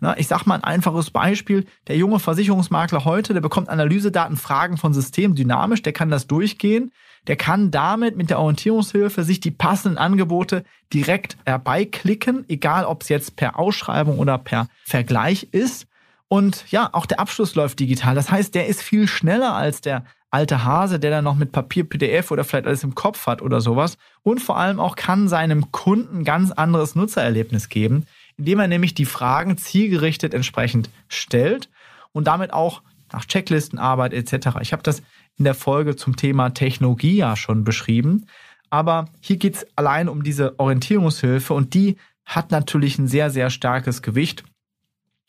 Na, 0.00 0.18
ich 0.18 0.26
sag 0.26 0.46
mal 0.46 0.56
ein 0.56 0.64
einfaches 0.64 1.12
Beispiel. 1.12 1.64
Der 1.86 1.96
junge 1.96 2.18
Versicherungsmakler 2.18 3.04
heute, 3.04 3.34
der 3.34 3.40
bekommt 3.40 3.68
Analysedaten, 3.68 4.36
Fragen 4.36 4.76
von 4.76 4.92
System 4.92 5.36
dynamisch, 5.36 5.80
der 5.82 5.92
kann 5.92 6.10
das 6.10 6.26
durchgehen. 6.26 6.90
Der 7.28 7.36
kann 7.36 7.70
damit 7.70 8.16
mit 8.16 8.28
der 8.28 8.40
Orientierungshilfe 8.40 9.22
sich 9.22 9.38
die 9.38 9.52
passenden 9.52 9.98
Angebote 9.98 10.64
direkt 10.92 11.36
herbeiklicken, 11.46 12.44
egal 12.48 12.84
ob 12.84 13.02
es 13.02 13.10
jetzt 13.10 13.36
per 13.36 13.60
Ausschreibung 13.60 14.18
oder 14.18 14.38
per 14.38 14.66
Vergleich 14.84 15.48
ist. 15.52 15.86
Und 16.32 16.64
ja, 16.70 16.88
auch 16.92 17.04
der 17.04 17.20
Abschluss 17.20 17.56
läuft 17.56 17.78
digital. 17.78 18.14
Das 18.14 18.30
heißt, 18.30 18.54
der 18.54 18.66
ist 18.66 18.80
viel 18.80 19.06
schneller 19.06 19.52
als 19.52 19.82
der 19.82 20.06
alte 20.30 20.64
Hase, 20.64 20.98
der 20.98 21.10
dann 21.10 21.24
noch 21.24 21.34
mit 21.34 21.52
Papier, 21.52 21.84
PDF 21.84 22.30
oder 22.30 22.42
vielleicht 22.42 22.64
alles 22.66 22.84
im 22.84 22.94
Kopf 22.94 23.26
hat 23.26 23.42
oder 23.42 23.60
sowas. 23.60 23.98
Und 24.22 24.40
vor 24.40 24.56
allem 24.56 24.80
auch 24.80 24.96
kann 24.96 25.28
seinem 25.28 25.70
Kunden 25.72 26.24
ganz 26.24 26.50
anderes 26.50 26.94
Nutzererlebnis 26.94 27.68
geben, 27.68 28.06
indem 28.38 28.60
er 28.60 28.66
nämlich 28.66 28.94
die 28.94 29.04
Fragen 29.04 29.58
zielgerichtet 29.58 30.32
entsprechend 30.32 30.88
stellt 31.06 31.68
und 32.12 32.28
damit 32.28 32.54
auch 32.54 32.80
nach 33.12 33.26
Checklistenarbeit 33.26 34.14
etc. 34.14 34.56
Ich 34.62 34.72
habe 34.72 34.82
das 34.82 35.02
in 35.36 35.44
der 35.44 35.54
Folge 35.54 35.96
zum 35.96 36.16
Thema 36.16 36.48
Technologie 36.48 37.16
ja 37.16 37.36
schon 37.36 37.62
beschrieben. 37.62 38.24
Aber 38.70 39.04
hier 39.20 39.36
geht 39.36 39.56
es 39.56 39.66
allein 39.76 40.08
um 40.08 40.22
diese 40.22 40.58
Orientierungshilfe 40.58 41.52
und 41.52 41.74
die 41.74 41.98
hat 42.24 42.50
natürlich 42.50 42.98
ein 42.98 43.06
sehr, 43.06 43.28
sehr 43.28 43.50
starkes 43.50 44.00
Gewicht. 44.00 44.44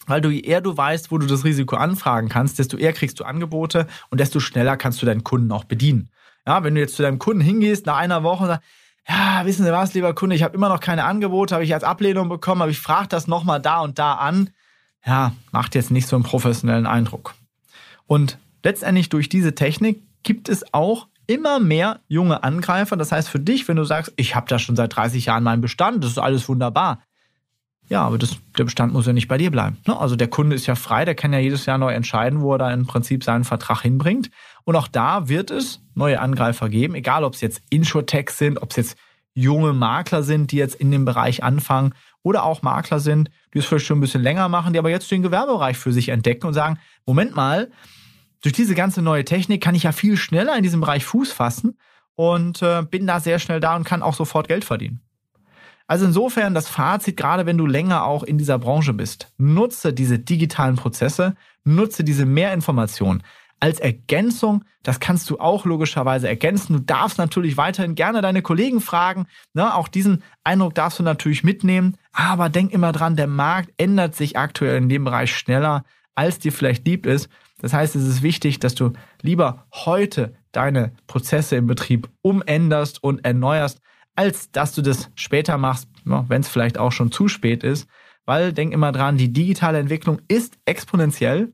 Weil 0.07 0.21
du, 0.21 0.29
je 0.29 0.41
eher 0.41 0.61
du 0.61 0.75
weißt, 0.75 1.11
wo 1.11 1.17
du 1.17 1.27
das 1.27 1.43
Risiko 1.43 1.75
anfragen 1.75 2.29
kannst, 2.29 2.59
desto 2.59 2.77
eher 2.77 2.93
kriegst 2.93 3.19
du 3.19 3.23
Angebote 3.23 3.87
und 4.09 4.19
desto 4.19 4.39
schneller 4.39 4.77
kannst 4.77 5.01
du 5.01 5.05
deinen 5.05 5.23
Kunden 5.23 5.51
auch 5.51 5.63
bedienen. 5.63 6.09
Ja, 6.45 6.63
wenn 6.63 6.75
du 6.75 6.81
jetzt 6.81 6.95
zu 6.95 7.03
deinem 7.03 7.19
Kunden 7.19 7.41
hingehst 7.41 7.85
nach 7.85 7.97
einer 7.97 8.23
Woche 8.23 8.43
und 8.43 8.49
sagst, 8.49 8.65
ja, 9.07 9.45
wissen 9.45 9.65
Sie 9.65 9.71
was, 9.71 9.93
lieber 9.93 10.13
Kunde, 10.13 10.35
ich 10.35 10.43
habe 10.43 10.55
immer 10.55 10.69
noch 10.69 10.79
keine 10.79 11.03
Angebote, 11.03 11.55
habe 11.55 11.63
ich 11.63 11.73
als 11.73 11.83
Ablehnung 11.83 12.29
bekommen, 12.29 12.61
aber 12.61 12.71
ich 12.71 12.79
frage 12.79 13.09
das 13.09 13.27
nochmal 13.27 13.61
da 13.61 13.81
und 13.81 13.99
da 13.99 14.13
an. 14.13 14.49
Ja, 15.05 15.33
macht 15.51 15.75
jetzt 15.75 15.91
nicht 15.91 16.07
so 16.07 16.15
einen 16.15 16.23
professionellen 16.23 16.85
Eindruck. 16.85 17.35
Und 18.07 18.37
letztendlich 18.63 19.09
durch 19.09 19.27
diese 19.27 19.55
Technik 19.55 20.01
gibt 20.23 20.47
es 20.47 20.73
auch 20.73 21.07
immer 21.27 21.59
mehr 21.59 21.99
junge 22.07 22.43
Angreifer. 22.43 22.95
Das 22.95 23.11
heißt 23.11 23.29
für 23.29 23.39
dich, 23.39 23.67
wenn 23.67 23.75
du 23.75 23.83
sagst, 23.83 24.13
ich 24.15 24.35
habe 24.35 24.47
da 24.47 24.59
schon 24.59 24.75
seit 24.75 24.95
30 24.95 25.25
Jahren 25.25 25.43
meinen 25.43 25.61
Bestand, 25.61 26.03
das 26.03 26.11
ist 26.11 26.19
alles 26.19 26.47
wunderbar. 26.47 26.99
Ja, 27.89 28.03
aber 28.03 28.17
das, 28.17 28.37
der 28.57 28.63
Bestand 28.63 28.93
muss 28.93 29.05
ja 29.05 29.13
nicht 29.13 29.27
bei 29.27 29.37
dir 29.37 29.51
bleiben. 29.51 29.77
Ne? 29.85 29.97
Also 29.97 30.15
der 30.15 30.27
Kunde 30.27 30.55
ist 30.55 30.65
ja 30.65 30.75
frei, 30.75 31.05
der 31.05 31.15
kann 31.15 31.33
ja 31.33 31.39
jedes 31.39 31.65
Jahr 31.65 31.77
neu 31.77 31.93
entscheiden, 31.93 32.41
wo 32.41 32.53
er 32.53 32.57
da 32.57 32.71
im 32.71 32.87
Prinzip 32.87 33.23
seinen 33.23 33.43
Vertrag 33.43 33.81
hinbringt. 33.81 34.29
Und 34.63 34.75
auch 34.75 34.87
da 34.87 35.27
wird 35.27 35.51
es 35.51 35.81
neue 35.93 36.19
Angreifer 36.19 36.69
geben, 36.69 36.95
egal 36.95 37.23
ob 37.23 37.33
es 37.33 37.41
jetzt 37.41 37.61
Insurtechs 37.69 38.37
sind, 38.37 38.61
ob 38.61 38.71
es 38.71 38.77
jetzt 38.77 38.97
junge 39.35 39.73
Makler 39.73 40.23
sind, 40.23 40.51
die 40.51 40.57
jetzt 40.57 40.75
in 40.75 40.91
dem 40.91 41.05
Bereich 41.05 41.43
anfangen 41.43 41.93
oder 42.21 42.43
auch 42.43 42.61
Makler 42.61 42.99
sind, 42.99 43.29
die 43.53 43.59
es 43.59 43.65
vielleicht 43.65 43.85
schon 43.85 43.97
ein 43.97 44.01
bisschen 44.01 44.21
länger 44.21 44.47
machen, 44.47 44.73
die 44.73 44.79
aber 44.79 44.89
jetzt 44.89 45.11
den 45.11 45.23
Gewerbebereich 45.23 45.77
für 45.77 45.91
sich 45.91 46.09
entdecken 46.09 46.47
und 46.47 46.53
sagen, 46.53 46.79
Moment 47.05 47.35
mal, 47.35 47.69
durch 48.41 48.53
diese 48.53 48.75
ganze 48.75 49.01
neue 49.01 49.25
Technik 49.25 49.61
kann 49.61 49.75
ich 49.75 49.83
ja 49.83 49.91
viel 49.91 50.17
schneller 50.17 50.55
in 50.55 50.63
diesem 50.63 50.81
Bereich 50.81 51.05
Fuß 51.05 51.31
fassen 51.31 51.77
und 52.15 52.61
äh, 52.61 52.83
bin 52.83 53.07
da 53.07 53.19
sehr 53.19 53.39
schnell 53.39 53.59
da 53.59 53.75
und 53.75 53.83
kann 53.83 54.03
auch 54.03 54.13
sofort 54.13 54.47
Geld 54.47 54.63
verdienen. 54.63 55.01
Also 55.87 56.05
insofern 56.05 56.53
das 56.53 56.69
Fazit, 56.69 57.17
gerade 57.17 57.45
wenn 57.45 57.57
du 57.57 57.65
länger 57.65 58.05
auch 58.05 58.23
in 58.23 58.37
dieser 58.37 58.57
Branche 58.57 58.93
bist, 58.93 59.31
nutze 59.37 59.93
diese 59.93 60.19
digitalen 60.19 60.75
Prozesse, 60.75 61.35
nutze 61.63 62.03
diese 62.03 62.25
Mehrinformation 62.25 63.23
als 63.59 63.79
Ergänzung. 63.79 64.65
Das 64.83 64.99
kannst 64.99 65.29
du 65.29 65.39
auch 65.39 65.63
logischerweise 65.63 66.27
ergänzen. 66.27 66.73
Du 66.73 66.79
darfst 66.79 67.17
natürlich 67.17 67.55
weiterhin 67.55 67.95
gerne 67.95 68.21
deine 68.21 68.41
Kollegen 68.41 68.81
fragen. 68.81 69.25
Ne? 69.53 69.73
Auch 69.73 69.87
diesen 69.87 70.21
Eindruck 70.43 70.75
darfst 70.75 70.99
du 70.99 71.03
natürlich 71.03 71.45
mitnehmen. 71.45 71.95
Aber 72.11 72.49
denk 72.49 72.73
immer 72.73 72.91
dran, 72.91 73.15
der 73.15 73.27
Markt 73.27 73.71
ändert 73.77 74.15
sich 74.15 74.37
aktuell 74.37 74.77
in 74.77 74.89
dem 74.89 75.05
Bereich 75.05 75.33
schneller, 75.33 75.85
als 76.13 76.39
dir 76.39 76.51
vielleicht 76.51 76.85
lieb 76.85 77.05
ist. 77.05 77.29
Das 77.59 77.71
heißt, 77.71 77.95
es 77.95 78.05
ist 78.05 78.21
wichtig, 78.21 78.59
dass 78.59 78.75
du 78.75 78.91
lieber 79.21 79.65
heute 79.73 80.35
deine 80.51 80.91
Prozesse 81.07 81.55
im 81.55 81.65
Betrieb 81.65 82.09
umänderst 82.21 83.01
und 83.01 83.23
erneuerst, 83.23 83.79
als 84.15 84.51
dass 84.51 84.73
du 84.73 84.81
das 84.81 85.09
später 85.15 85.57
machst, 85.57 85.87
wenn 86.05 86.41
es 86.41 86.47
vielleicht 86.47 86.77
auch 86.77 86.91
schon 86.91 87.11
zu 87.11 87.27
spät 87.27 87.63
ist. 87.63 87.87
Weil 88.25 88.53
denk 88.53 88.73
immer 88.73 88.91
dran, 88.91 89.17
die 89.17 89.33
digitale 89.33 89.79
Entwicklung 89.79 90.21
ist 90.27 90.57
exponentiell 90.65 91.53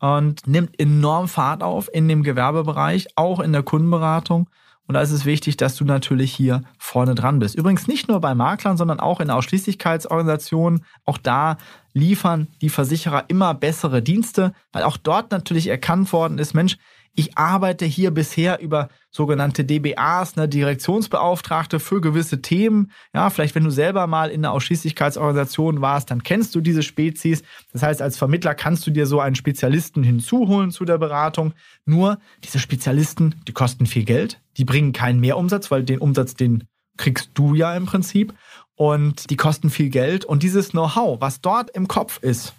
und 0.00 0.46
nimmt 0.46 0.78
enorm 0.78 1.28
Fahrt 1.28 1.62
auf 1.62 1.88
in 1.92 2.08
dem 2.08 2.22
Gewerbebereich, 2.22 3.08
auch 3.16 3.40
in 3.40 3.52
der 3.52 3.62
Kundenberatung. 3.62 4.50
Und 4.86 4.94
da 4.94 5.00
ist 5.00 5.12
es 5.12 5.24
wichtig, 5.24 5.56
dass 5.56 5.76
du 5.76 5.86
natürlich 5.86 6.34
hier 6.34 6.62
vorne 6.78 7.14
dran 7.14 7.38
bist. 7.38 7.54
Übrigens 7.54 7.86
nicht 7.86 8.06
nur 8.08 8.20
bei 8.20 8.34
Maklern, 8.34 8.76
sondern 8.76 9.00
auch 9.00 9.20
in 9.20 9.30
Ausschließlichkeitsorganisationen. 9.30 10.84
Auch 11.06 11.16
da 11.16 11.56
liefern 11.94 12.48
die 12.60 12.68
Versicherer 12.68 13.24
immer 13.28 13.54
bessere 13.54 14.02
Dienste, 14.02 14.52
weil 14.72 14.82
auch 14.82 14.98
dort 14.98 15.30
natürlich 15.30 15.68
erkannt 15.68 16.12
worden 16.12 16.38
ist, 16.38 16.52
Mensch, 16.52 16.76
ich 17.16 17.38
arbeite 17.38 17.84
hier 17.84 18.10
bisher 18.10 18.60
über 18.60 18.88
sogenannte 19.10 19.64
DBAs, 19.64 20.34
ne, 20.34 20.48
Direktionsbeauftragte 20.48 21.78
für 21.78 22.00
gewisse 22.00 22.42
Themen. 22.42 22.90
Ja, 23.14 23.30
vielleicht 23.30 23.54
wenn 23.54 23.62
du 23.62 23.70
selber 23.70 24.08
mal 24.08 24.30
in 24.30 24.44
einer 24.44 24.52
Ausschließlichkeitsorganisation 24.52 25.80
warst, 25.80 26.10
dann 26.10 26.24
kennst 26.24 26.54
du 26.54 26.60
diese 26.60 26.82
Spezies. 26.82 27.44
Das 27.72 27.84
heißt, 27.84 28.02
als 28.02 28.18
Vermittler 28.18 28.56
kannst 28.56 28.84
du 28.86 28.90
dir 28.90 29.06
so 29.06 29.20
einen 29.20 29.36
Spezialisten 29.36 30.02
hinzuholen 30.02 30.72
zu 30.72 30.84
der 30.84 30.98
Beratung. 30.98 31.54
Nur 31.84 32.18
diese 32.42 32.58
Spezialisten, 32.58 33.36
die 33.46 33.52
kosten 33.52 33.86
viel 33.86 34.04
Geld, 34.04 34.40
die 34.56 34.64
bringen 34.64 34.92
keinen 34.92 35.20
Mehrumsatz, 35.20 35.70
weil 35.70 35.84
den 35.84 36.00
Umsatz, 36.00 36.34
den 36.34 36.64
kriegst 36.96 37.30
du 37.34 37.54
ja 37.54 37.76
im 37.76 37.86
Prinzip. 37.86 38.34
Und 38.76 39.30
die 39.30 39.36
kosten 39.36 39.70
viel 39.70 39.88
Geld. 39.88 40.24
Und 40.24 40.42
dieses 40.42 40.70
Know-how, 40.70 41.20
was 41.20 41.40
dort 41.40 41.70
im 41.70 41.86
Kopf 41.86 42.18
ist, 42.20 42.54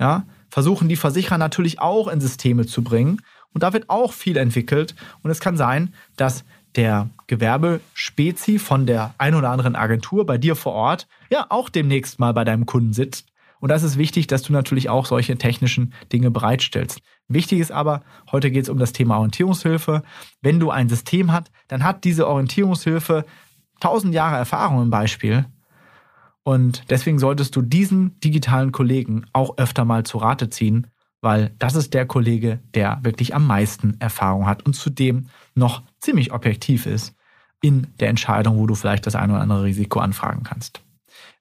ja, 0.00 0.26
versuchen 0.50 0.88
die 0.88 0.96
Versicherer 0.96 1.38
natürlich 1.38 1.80
auch 1.80 2.08
in 2.08 2.20
Systeme 2.20 2.66
zu 2.66 2.82
bringen. 2.82 3.20
Und 3.52 3.62
da 3.62 3.72
wird 3.72 3.88
auch 3.88 4.12
viel 4.12 4.36
entwickelt. 4.36 4.94
Und 5.22 5.30
es 5.30 5.40
kann 5.40 5.56
sein, 5.56 5.94
dass 6.16 6.44
der 6.76 7.08
Gewerbespezi 7.26 8.58
von 8.58 8.86
der 8.86 9.14
ein 9.18 9.34
oder 9.34 9.50
anderen 9.50 9.76
Agentur 9.76 10.26
bei 10.26 10.38
dir 10.38 10.56
vor 10.56 10.72
Ort 10.72 11.08
ja 11.30 11.46
auch 11.48 11.68
demnächst 11.68 12.18
mal 12.18 12.32
bei 12.32 12.44
deinem 12.44 12.66
Kunden 12.66 12.92
sitzt. 12.92 13.26
Und 13.58 13.70
das 13.70 13.82
ist 13.82 13.96
wichtig, 13.96 14.26
dass 14.26 14.42
du 14.42 14.52
natürlich 14.52 14.90
auch 14.90 15.06
solche 15.06 15.36
technischen 15.38 15.94
Dinge 16.12 16.30
bereitstellst. 16.30 17.00
Wichtig 17.26 17.60
ist 17.60 17.72
aber, 17.72 18.02
heute 18.30 18.50
geht 18.50 18.64
es 18.64 18.68
um 18.68 18.78
das 18.78 18.92
Thema 18.92 19.16
Orientierungshilfe. 19.16 20.02
Wenn 20.42 20.60
du 20.60 20.70
ein 20.70 20.88
System 20.88 21.32
hast, 21.32 21.50
dann 21.68 21.82
hat 21.82 22.04
diese 22.04 22.28
Orientierungshilfe 22.28 23.24
tausend 23.80 24.14
Jahre 24.14 24.36
Erfahrung 24.36 24.82
im 24.82 24.90
Beispiel. 24.90 25.46
Und 26.42 26.84
deswegen 26.90 27.18
solltest 27.18 27.56
du 27.56 27.62
diesen 27.62 28.20
digitalen 28.20 28.70
Kollegen 28.70 29.24
auch 29.32 29.56
öfter 29.56 29.84
mal 29.84 30.04
zu 30.04 30.18
Rate 30.18 30.50
ziehen 30.50 30.86
weil 31.26 31.50
das 31.58 31.74
ist 31.74 31.92
der 31.92 32.06
Kollege, 32.06 32.60
der 32.74 33.00
wirklich 33.02 33.34
am 33.34 33.48
meisten 33.48 33.96
Erfahrung 33.98 34.46
hat 34.46 34.64
und 34.64 34.74
zudem 34.74 35.26
noch 35.56 35.82
ziemlich 35.98 36.32
objektiv 36.32 36.86
ist 36.86 37.16
in 37.60 37.88
der 37.98 38.10
Entscheidung, 38.10 38.58
wo 38.58 38.66
du 38.68 38.76
vielleicht 38.76 39.08
das 39.08 39.16
ein 39.16 39.32
oder 39.32 39.40
andere 39.40 39.64
Risiko 39.64 39.98
anfragen 39.98 40.44
kannst. 40.44 40.82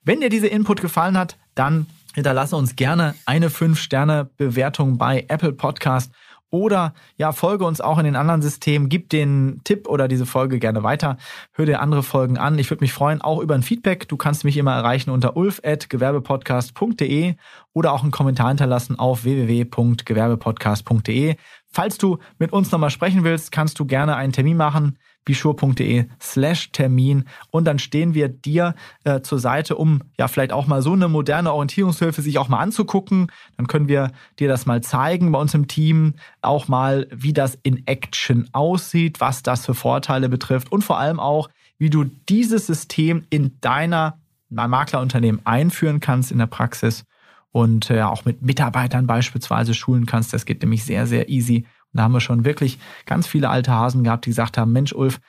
Wenn 0.04 0.22
dir 0.22 0.30
diese 0.32 0.48
Input 0.48 0.82
gefallen 0.82 1.16
hat, 1.16 1.38
dann 1.54 1.86
hinterlasse 2.16 2.56
uns 2.56 2.76
gerne 2.76 3.14
eine 3.28 3.50
5-Sterne-Bewertung 3.50 4.98
bei 4.98 5.24
Apple 5.28 5.54
Podcast 5.54 6.12
oder 6.56 6.94
ja, 7.18 7.34
folge 7.34 7.66
uns 7.66 7.82
auch 7.82 7.98
in 7.98 8.06
den 8.06 8.16
anderen 8.16 8.42
Systemen, 8.42 8.88
gib 8.88 9.10
den 9.10 9.60
Tipp 9.66 9.90
oder 9.90 10.08
diese 10.08 10.26
Folge 10.26 10.58
gerne 10.58 10.84
weiter, 10.84 11.18
hör 11.52 11.66
dir 11.66 11.82
andere 11.82 12.02
Folgen 12.02 12.38
an. 12.38 12.58
Ich 12.58 12.72
würde 12.72 12.84
mich 12.84 12.94
freuen, 12.94 13.20
auch 13.22 13.42
über 13.42 13.56
ein 13.56 13.64
Feedback. 13.64 14.08
Du 14.08 14.16
kannst 14.16 14.46
mich 14.46 14.56
immer 14.56 14.74
erreichen 14.74 15.10
unter 15.10 15.36
ulf.gewerbepodcast.de 15.36 17.36
oder 17.74 17.92
auch 17.92 18.04
einen 18.04 18.12
Kommentar 18.12 18.48
hinterlassen 18.48 18.98
auf 18.98 19.26
www.gewerbepodcast.de. 19.26 21.36
Falls 21.68 21.98
du 21.98 22.20
mit 22.40 22.54
uns 22.54 22.72
nochmal 22.72 22.90
sprechen 22.90 23.26
willst, 23.26 23.52
kannst 23.52 23.78
du 23.80 23.86
gerne 23.86 24.16
einen 24.16 24.32
Termin 24.32 24.56
machen 24.56 24.98
bischur.de 25.26 26.06
slash 26.22 26.72
Termin 26.72 27.26
und 27.52 27.66
dann 27.66 27.80
stehen 27.80 28.14
wir 28.14 28.30
dir 28.30 28.76
äh, 29.04 29.22
zur 29.22 29.40
Seite, 29.40 29.76
um 29.76 30.02
ja 30.18 30.28
vielleicht 30.28 30.54
auch 30.54 30.68
mal 30.68 30.82
so 30.82 30.94
eine 30.94 31.08
moderne 31.10 31.52
Orientierungshilfe 31.52 32.22
sich 32.22 32.38
auch 32.38 32.48
mal 32.48 32.60
anzugucken. 32.60 33.32
Dann 33.58 33.68
können 33.68 33.88
wir 33.88 34.12
dir 34.40 34.48
das 34.48 34.66
mal 34.66 34.82
zeigen 34.82 35.32
bei 35.32 35.40
uns 35.40 35.54
im 35.54 35.68
Team, 35.68 36.14
auch 36.42 36.68
mal, 36.68 37.08
wie 37.12 37.34
das 37.34 37.58
in 37.64 37.86
Action 37.88 38.48
aussieht, 38.54 39.20
was 39.20 39.44
das 39.44 39.66
für 39.66 39.74
Vorteile 39.74 40.30
betrifft 40.30 40.72
und 40.72 40.84
vor 40.84 41.00
allem 41.00 41.20
auch, 41.20 41.50
wie 41.78 41.90
du 41.90 42.06
dieses 42.30 42.68
System 42.68 43.26
in 43.30 43.60
deiner 43.60 44.20
Maklerunternehmen 44.50 45.42
einführen 45.46 46.00
kannst 46.00 46.32
in 46.32 46.38
der 46.38 46.46
Praxis 46.46 47.04
und 47.52 47.90
äh, 47.90 48.02
auch 48.02 48.26
mit 48.26 48.42
Mitarbeitern 48.42 49.08
beispielsweise 49.08 49.74
schulen 49.74 50.06
kannst. 50.06 50.34
Das 50.34 50.46
geht 50.46 50.62
nämlich 50.62 50.84
sehr, 50.84 51.08
sehr 51.08 51.30
easy 51.30 51.66
da 51.98 52.04
haben 52.04 52.14
wir 52.14 52.22
schon 52.22 52.46
wirklich 52.46 52.80
ganz 53.06 53.28
viele 53.28 53.50
alte 53.50 53.72
Hasen 53.72 54.04
gehabt, 54.04 54.26
die 54.26 54.32
gesagt 54.32 54.58
haben, 54.58 54.72
Mensch, 54.72 54.94
Ulf, 54.94 55.20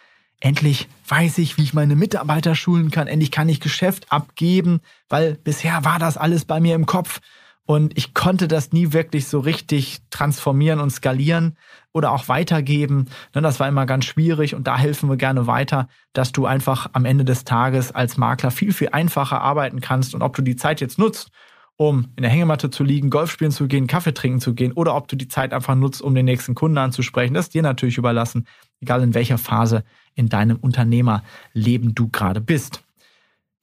endlich 0.41 0.89
weiß 1.09 1.39
ich, 1.39 1.57
wie 1.57 1.63
ich 1.63 1.75
meine 1.75 1.97
Mitarbeiter 1.97 2.55
schulen 2.55 2.91
kann, 2.91 3.07
endlich 3.07 3.31
kann 3.31 3.49
ich 3.49 3.61
Geschäft 3.61 4.13
abgeben, 4.13 4.81
weil 5.09 5.35
bisher 5.35 5.85
war 5.85 5.99
das 5.99 6.17
alles 6.17 6.45
bei 6.45 6.61
mir 6.61 6.75
im 6.75 6.87
Kopf. 6.87 7.21
Und 7.69 7.99
ich 7.99 8.15
konnte 8.15 8.47
das 8.47 8.73
nie 8.73 8.93
wirklich 8.93 9.27
so 9.27 9.41
richtig 9.41 9.99
transformieren 10.11 10.79
und 10.79 10.91
skalieren 10.91 11.57
oder 11.93 12.13
auch 12.13 12.29
weitergeben. 12.29 13.07
Ne, 13.35 13.43
das 13.43 13.59
war 13.59 13.67
immer 13.67 13.87
ganz 13.87 14.05
schwierig 14.05 14.55
und 14.55 14.69
da 14.69 14.79
helfen 14.79 15.09
wir 15.09 15.17
gerne 15.17 15.49
weiter, 15.49 15.89
dass 16.13 16.31
du 16.31 16.47
einfach 16.47 16.91
am 16.93 17.05
Ende 17.05 17.25
des 17.25 17.43
Tages 17.43 17.91
als 17.91 18.19
Makler 18.19 18.53
viel, 18.53 18.73
viel 18.73 18.91
einfacher 18.91 19.41
arbeiten 19.41 19.81
kannst. 19.81 20.15
Und 20.15 20.23
ob 20.23 20.37
du 20.37 20.43
die 20.43 20.55
Zeit 20.55 20.81
jetzt 20.81 20.97
nutzt, 20.97 21.33
um 21.77 22.09
in 22.17 22.23
der 22.23 22.31
Hängematte 22.31 22.71
zu 22.71 22.85
liegen, 22.85 23.11
Golf 23.11 23.31
spielen 23.31 23.51
zu 23.51 23.69
gehen, 23.69 23.87
Kaffee 23.87 24.15
trinken 24.15 24.41
zu 24.41 24.55
gehen 24.55 24.73
oder 24.73 24.95
ob 24.95 25.09
du 25.09 25.17
die 25.17 25.29
Zeit 25.29 25.53
einfach 25.53 25.75
nutzt, 25.75 26.01
um 26.01 26.15
den 26.15 26.25
nächsten 26.25 26.55
Kunden 26.55 26.79
anzusprechen. 26.79 27.35
Das 27.35 27.47
ist 27.47 27.55
dir 27.55 27.63
natürlich 27.63 27.99
überlassen, 27.99 28.47
egal 28.81 29.03
in 29.03 29.15
welcher 29.15 29.39
Phase 29.39 29.85
in 30.15 30.29
deinem 30.29 30.57
Unternehmerleben 30.57 31.95
du 31.95 32.09
gerade 32.09 32.41
bist. 32.41 32.83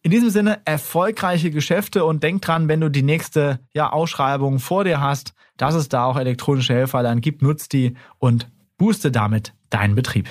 In 0.03 0.11
diesem 0.11 0.29
Sinne, 0.29 0.59
erfolgreiche 0.65 1.49
Geschäfte 1.49 2.03
und 2.03 2.23
denk 2.23 2.41
dran, 2.41 2.67
wenn 2.67 2.81
du 2.81 2.89
die 2.89 3.03
nächste 3.03 3.59
ja, 3.73 3.91
Ausschreibung 3.91 4.59
vor 4.59 4.83
dir 4.83 4.99
hast, 4.99 5.33
dass 5.57 5.75
es 5.75 5.87
da 5.87 6.05
auch 6.05 6.17
elektronische 6.17 6.73
Helfer 6.73 7.03
dann 7.03 7.21
gibt, 7.21 7.41
nutzt 7.41 7.73
die 7.73 7.95
und 8.19 8.49
booste 8.77 9.11
damit 9.11 9.53
deinen 9.69 9.95
Betrieb. 9.95 10.27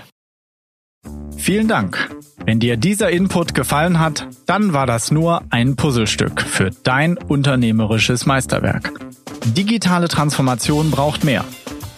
Vielen 1.42 1.66
Dank. 1.66 2.08
Wenn 2.44 2.60
dir 2.60 2.76
dieser 2.76 3.10
Input 3.10 3.52
gefallen 3.52 3.98
hat, 3.98 4.28
dann 4.46 4.72
war 4.72 4.86
das 4.86 5.10
nur 5.10 5.42
ein 5.50 5.74
Puzzlestück 5.74 6.40
für 6.40 6.70
dein 6.84 7.16
unternehmerisches 7.18 8.26
Meisterwerk. 8.26 8.92
Digitale 9.46 10.06
Transformation 10.06 10.92
braucht 10.92 11.24
mehr. 11.24 11.44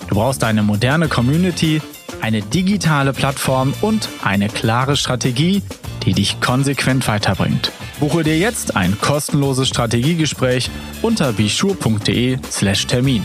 Du 0.08 0.14
brauchst 0.14 0.44
eine 0.44 0.62
moderne 0.62 1.08
Community, 1.08 1.82
eine 2.22 2.40
digitale 2.40 3.12
Plattform 3.12 3.74
und 3.82 4.08
eine 4.22 4.48
klare 4.48 4.96
Strategie, 4.96 5.62
die 6.06 6.14
dich 6.14 6.40
konsequent 6.40 7.06
weiterbringt. 7.06 7.70
Buche 8.00 8.24
dir 8.24 8.38
jetzt 8.38 8.76
ein 8.76 8.98
kostenloses 8.98 9.68
Strategiegespräch 9.68 10.70
unter 11.02 11.34
bischur.de/slash 11.34 12.86
Termin. 12.86 13.24